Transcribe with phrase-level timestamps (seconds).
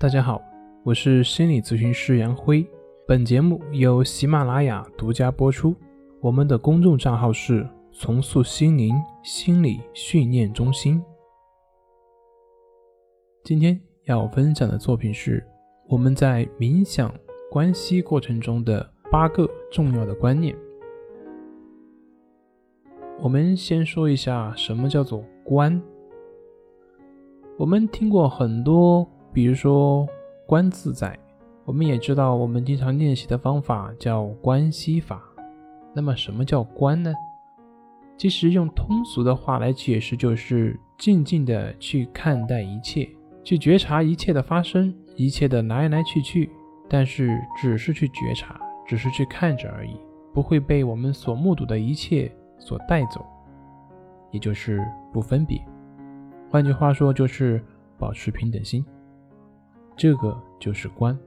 [0.00, 0.40] 大家好，
[0.84, 2.64] 我是心理咨询师杨辉。
[3.04, 5.74] 本节目由喜马拉雅独家播出。
[6.20, 11.02] 我们的公众账号是“重塑心灵心理训练中心”。
[13.42, 15.44] 今天要分享的作品是
[15.88, 17.12] 我们在冥想
[17.50, 20.56] 关系过程中的八个重要的观念。
[23.18, 25.82] 我们先说一下什么叫做“观”。
[27.58, 30.06] 我们听过很多，比如说
[30.46, 31.18] “观自在”，
[31.64, 35.22] 我们也知道，我们经常练习的方法叫“关系法”。
[35.94, 37.12] 那么，什么叫“观”呢？
[38.16, 43.08] 其实用通俗的话来解释，就是静静的去看待一切，
[43.44, 46.50] 去觉察一切的发生，一切的来来去去，
[46.88, 49.96] 但是只是去觉察，只是去看着而已，
[50.34, 53.24] 不会被我们所目睹的一切所带走，
[54.32, 55.60] 也就是不分别。
[56.50, 57.64] 换句话说，就是
[57.96, 58.84] 保持平等心，
[59.98, 61.18] 这个就是观。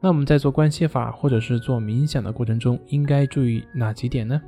[0.00, 4.40] 那我们在做关系法或者是做冥想的过程中，应该注意哪几点呢？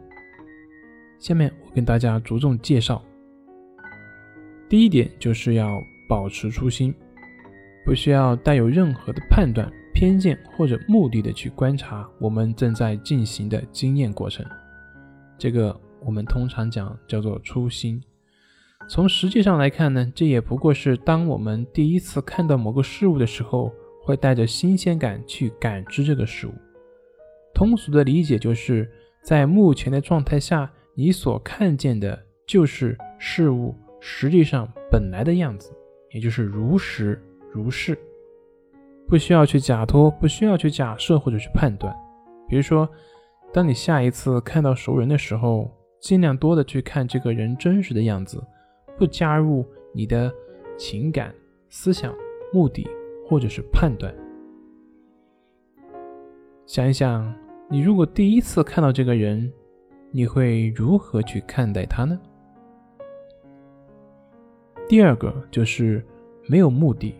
[1.18, 3.00] 下面我跟大家着重介绍。
[4.66, 5.70] 第一点就是要
[6.08, 6.94] 保持初心，
[7.84, 14.44] 不需要带有任何的判断、偏见或者目的的去观察我们正在进行的经验过程。
[15.36, 18.02] 这个我们通常讲叫做初心。
[18.88, 26.52] 从实际上来看呢，这也不过是当我们第一次看到某个事物的时候，会带着新鲜感去感知这个事物。
[27.55, 28.91] 通俗的理解就是
[29.22, 35.72] 在目前的状态下，你所看见的就是事物实际上本来的样子，
[36.11, 37.19] 也就是如实
[37.52, 37.96] 如是，
[39.08, 41.94] 不需要去假托，不需要去假设或者去判断。
[42.48, 42.86] 比如说，
[43.55, 48.42] 当你下一次看到熟人的时候，尽量多的去看这个人真实的样子。
[48.98, 50.32] 不加入你的
[50.76, 51.34] 情感、
[51.68, 52.14] 思想、
[52.52, 52.86] 目的
[53.26, 54.14] 或者是判断。
[56.66, 57.34] 想一想，
[57.68, 59.52] 你如果第一次看到这个人，
[60.10, 62.18] 你会如何去看待他呢？
[64.89, 66.05] 第二个就是
[66.48, 67.14] 没有目的。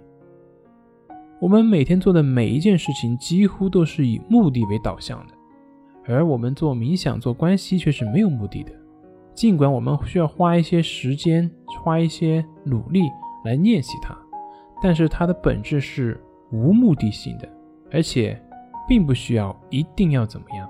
[1.41, 5.35] 我们每天做的每一件事情，几乎都是以目的为导向的，
[6.07, 8.73] 而我们做冥想、做关系却是没有目的的。
[9.35, 11.51] 尽管我们需要花一些时间、
[11.83, 13.03] 花一些努力
[13.45, 14.17] 来练习它，
[14.83, 17.49] 但是它的本质是无目的性的，
[17.91, 18.41] 而且
[18.87, 20.69] 并不需要一定要怎么样。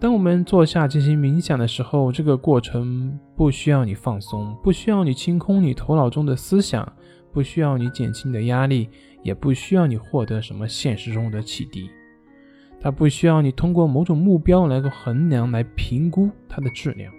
[0.00, 6.90] 当我们坐下进行冥想的时候，这个过程不需要你放松，不需要你清空你头脑中的思想，
[7.32, 8.88] 不需要你减轻你的压力，
[9.22, 11.88] 也不需要你获得什么现实中的启迪。
[12.80, 17.10] 它不需要你通过某种目标来个衡量、来评估它的质量。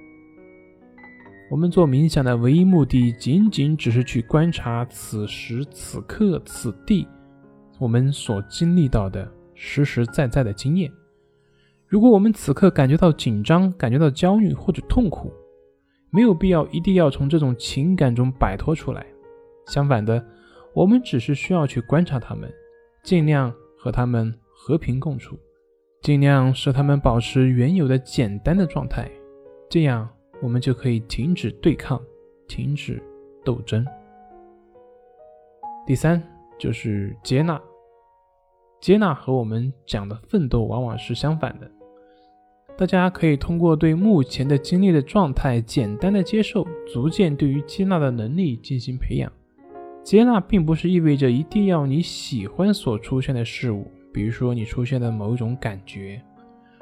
[1.48, 7.08] 我们做冥想的唯一目的，仅仅只是去观察此时此刻此地
[7.80, 10.92] 我们所经历到的实实在在的经验。
[11.88, 15.32] 如果我们此刻感觉到紧张、感觉到焦虑或者痛苦，
[16.10, 19.06] 没有必要一定要从这种情感中摆脱出来。
[19.68, 20.26] 相反的，
[20.74, 22.52] 我们只是需要去观察他们，
[23.04, 25.38] 尽量和他们和平共处，
[26.02, 29.10] 尽量使他们保持原有的简单的状态，
[29.70, 30.10] 这样。
[30.42, 32.02] 我们就可以停止对抗，
[32.48, 33.02] 停止
[33.44, 33.86] 斗争。
[35.86, 36.22] 第三
[36.58, 37.62] 就是接纳，
[38.82, 41.72] 接纳和我们讲的奋斗往往是相反的。
[42.78, 49.32] 大家可以通过对目前的经历的状态简单的接受，逐渐对于接纳的能力进行培养。
[50.04, 56.22] 接纳并不是意味着一定要你喜欢所出现的事物，比如说你出现的某一种感觉，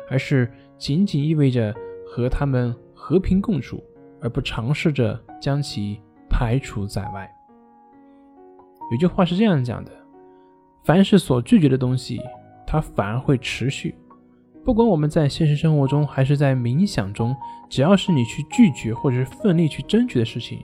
[0.10, 1.76] 而是仅仅意味着
[2.06, 2.76] 和他们。
[3.06, 3.84] 和平共处，
[4.22, 6.00] 而不尝试着将其
[6.30, 7.30] 排除在外。
[8.92, 9.92] 有句话是这样讲的：
[10.86, 12.22] 凡是所拒绝的东西，
[12.66, 13.94] 它反而会持续。
[14.64, 17.36] 不管我们在现实生活中还是在冥想中，
[17.70, 20.64] 只要是你去拒绝或者是奋力去争取的事情，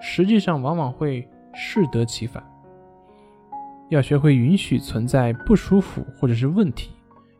[0.00, 1.24] 实际上往往会
[1.54, 2.42] 适得其反。
[3.90, 6.90] 要学会允许存在不舒服或者是问题，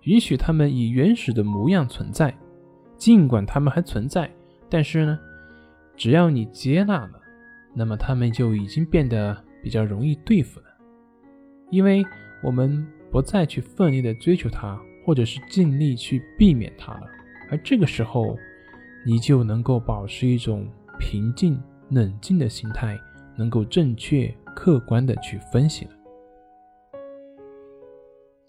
[0.03, 2.33] 允许他们以原始的模样存在。
[2.97, 4.31] 尽管他们还存在，
[4.69, 5.19] 但是呢，
[5.97, 7.21] 只要你接纳了，
[7.75, 10.67] 那么他们就已经变得比较容易对付了。
[11.71, 12.05] 因为
[12.43, 17.07] 我们不再去奋力的追求它，或者是尽力去避免它了，
[17.51, 18.37] 而这个时候，
[19.05, 20.67] 你就能够保持一种
[20.99, 21.61] 平静、
[21.91, 22.99] 冷静的心态，
[23.37, 25.91] 能够正确、客观的去分析了。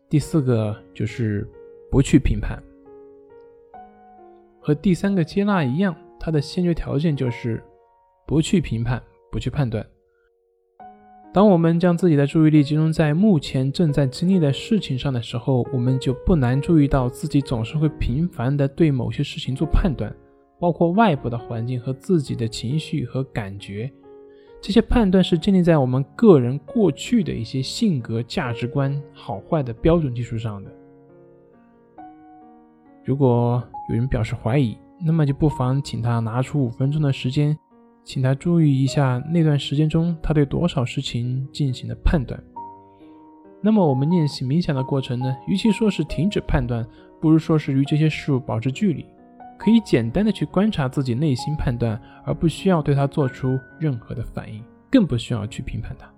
[0.10, 1.46] 第四个就是
[1.92, 2.62] 不去评判。
[4.68, 7.64] 和第三个接纳一样，它的先决条件就是
[8.28, 9.86] 不去评判、不去判断。
[11.34, 20.14] 当我们将自己的注意力集中在目前正在经历的事情上的时候，我们就不难注意到自己总是会频繁地对某些事情做判断，
[20.60, 23.90] 包括外部的环境和自己的情绪和感觉。
[24.60, 30.70] 这些判断是建立在我们个人过去的一些性格、价值观好坏的标准基础上的。
[33.08, 37.58] 如果有人表示怀疑，那么就不妨请他拿出五分钟的时间。
[38.04, 42.38] 请他注意一下那段时间中他对多少事情进行了判断。
[43.62, 45.34] 那么我们练习冥想的过程呢？
[45.48, 46.86] 与其说是停止判断，
[47.22, 49.06] 不如说是与这些事物保持距离，
[49.58, 54.62] 可以简单的去观察自己内心判断，而不需要对它做出任何的反应，
[54.92, 56.10] 更不需要去评判它。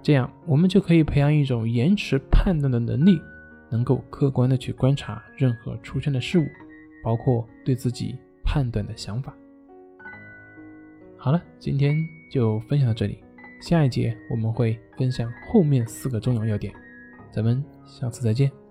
[0.00, 3.20] 这样我们就可以培养一种延迟判断的能力，
[3.72, 6.46] 能够客观的去观察任何出现的事物，
[7.02, 8.14] 包括对自己
[8.44, 9.34] 判断的想法。
[11.16, 11.96] 好了，今天
[12.30, 13.18] 就分享到这里。
[13.60, 16.72] 下一节我们会分享后面四个重要要点，
[17.32, 18.61] 咱们下次再见。